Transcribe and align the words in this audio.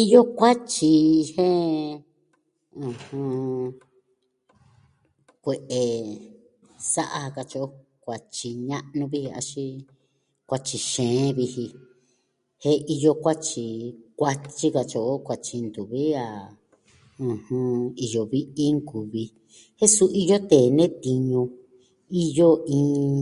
Iyo 0.00 0.20
kuatyi 0.38 0.92
jen, 1.28 1.92
ɨjɨn, 2.84 3.64
kue'e, 5.44 5.80
sa'a 6.92 7.20
katyi 7.36 7.58
o, 7.64 7.66
kuatyi 8.04 8.48
ña'nu 8.70 9.04
vi 9.12 9.20
axin 9.38 9.74
kuatyi 10.48 10.76
xeen 10.90 11.28
viji 11.38 11.64
jen 12.62 12.78
iyo 12.94 13.10
kuatyi, 13.22 13.64
kuatyi 14.18 14.66
katyi 14.76 14.98
o, 15.10 15.12
kuatyi 15.26 15.56
ntuvi 15.66 16.02
a, 16.24 16.26
ɨjɨn, 17.28 17.76
iyo 18.04 18.20
vi'i 18.32 18.64
nkuvi. 18.76 19.24
Jen 19.78 19.90
suu 19.94 20.08
iyo 20.20 20.36
tee 20.50 20.66
nee 20.76 20.90
tiñu. 21.04 21.40
Iyo 22.24 22.48
iin 22.76 23.16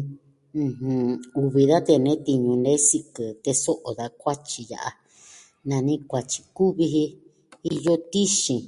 uvi 1.43 1.63
da 1.71 1.77
tee 1.87 1.99
nee 2.07 2.19
tiñu 2.27 2.53
ne 2.65 2.73
sikɨ 2.89 3.25
teso'o 3.45 3.89
da 3.99 4.07
kuatyi 4.21 4.63
ya'a, 4.73 4.91
nani 5.69 5.95
kuatyi 6.11 6.41
kuvi 6.57 6.85
ji 6.95 7.05
iyo 7.73 7.95
tixin, 8.13 8.63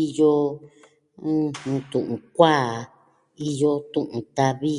iyo 0.00 0.32
tu'un 1.90 2.18
kuaa, 2.36 2.72
iyo 3.48 3.70
tu'un 3.92 4.22
ta'vi, 4.36 4.74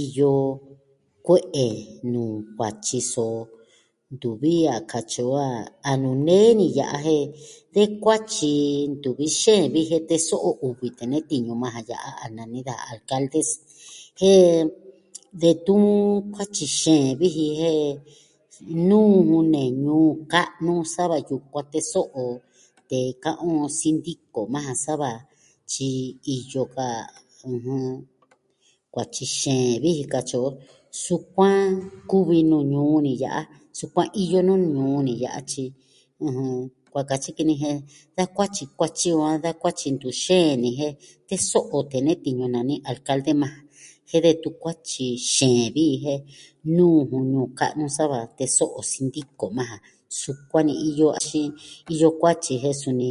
iyo 0.00 0.32
kue'e 1.26 1.66
nuu 2.12 2.34
kuatyi 2.56 2.98
so, 3.12 3.26
ntuvi 4.14 4.52
a 4.74 4.76
katyi 4.90 5.20
o 5.36 5.36
a 5.90 5.92
nuju 6.00 6.22
nee 6.26 6.48
ni 6.58 6.66
ya'a 6.78 6.98
jen 7.06 7.24
tee 7.72 7.88
kuatyi 8.02 8.50
ntuvi 8.94 9.26
xeen 9.40 9.64
vi 9.72 9.80
ji 9.88 9.98
teso'o 10.08 10.50
uvi 10.66 10.88
tee 10.96 11.06
nee 11.10 11.24
tiñu 11.30 11.52
majan 11.62 11.84
ya'a 11.92 12.10
a 12.24 12.26
nani 12.36 12.58
alcaldes 12.90 13.48
jen 14.18 14.70
detun 15.40 15.82
kuatyi 16.32 16.66
xeen 16.78 17.08
vi 17.20 17.26
ji 17.36 17.46
jen 17.58 17.94
nuu 18.88 19.42
ne 19.52 19.62
ñuu 19.84 20.10
ka'nu 20.32 20.72
sa 20.94 21.02
va 21.10 21.16
yukuan 21.28 21.66
teso'o 21.72 22.24
tee 22.88 23.08
ka'an 23.22 23.54
on 23.62 23.70
sindiko 23.78 24.40
majan 24.52 24.78
sa 24.84 24.92
va 25.02 25.10
tyi 25.70 25.88
iyo 26.34 26.62
ka 26.74 26.86
kuatyi 28.92 29.24
xeen 29.38 29.82
vi 29.82 29.88
ji 29.98 30.04
katyi 30.12 30.36
o, 30.46 30.48
sukuan 31.04 31.62
kuvi 32.10 32.38
nuu 32.50 32.64
ñuu 32.72 32.98
ni 33.06 33.12
ya'a, 33.22 33.42
sukluan 33.78 34.08
iyo 34.22 34.40
nuu 34.48 34.56
ñuu 34.56 34.98
ni 35.04 35.12
ya'a, 35.22 35.40
tyi, 35.50 35.64
ɨjɨn, 36.26 36.48
kua 36.92 37.02
katyi 37.10 37.30
ki 37.36 37.42
ni 37.48 37.54
jen 37.62 37.78
da 38.16 38.22
kuatyi 38.36 38.64
kuatyi 38.78 39.08
o 39.18 39.20
a 39.28 39.34
da 39.44 39.50
lkuatyi 39.52 39.88
ntu 39.94 40.08
xeen 40.24 40.54
ni 40.62 40.70
jen 40.78 40.94
teso'o 41.28 41.78
tee 41.90 42.00
nee 42.06 42.18
tiñu 42.24 42.44
nani 42.54 42.74
alkalde 42.88 43.32
majan 43.40 43.64
jen 44.08 44.22
detun 44.24 44.54
kuatyi 44.62 45.06
xeen 45.34 45.68
vi 45.74 45.84
jen 46.04 46.20
nuu 46.76 46.98
jun 47.10 47.24
ñuu 47.32 47.48
ka'nu 47.58 47.84
sa 47.96 48.04
va 48.12 48.18
teso'o 48.38 48.80
sindiko 48.92 49.44
majan. 49.56 49.80
Sukuan 50.20 50.64
ni 50.66 50.74
iyo... 50.88 51.08
axin 51.18 51.48
iyo 51.94 52.08
kuatyi 52.20 52.54
jen 52.62 52.76
suni 52.82 53.10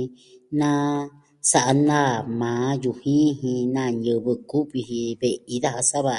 naa 0.59 1.05
sa'a 1.51 1.73
naa 1.89 2.13
majan 2.39 2.81
yujin 2.83 3.27
jin 3.39 3.63
na 3.75 3.83
ñivɨ 4.01 4.33
kuvi 4.49 4.79
ji 4.87 5.01
ve'i 5.21 5.55
daja 5.63 5.81
sa 5.91 5.99
va 6.05 6.15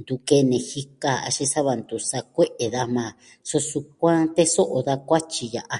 ntu 0.00 0.14
kene 0.28 0.56
jika 0.70 1.12
axin 1.28 1.48
sa 1.54 1.60
va 1.66 1.72
ntu 1.80 1.96
sa'a 2.10 2.28
kue'e 2.34 2.66
daja 2.72 2.92
majan, 2.96 3.16
suu 3.48 3.64
sukuan 3.70 4.20
teso'o 4.34 4.78
o 4.78 4.78
da 4.86 4.94
kuatyi 5.08 5.44
ya'a. 5.54 5.76